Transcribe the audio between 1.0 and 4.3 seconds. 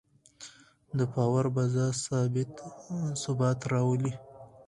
باور فضا ثبات راولي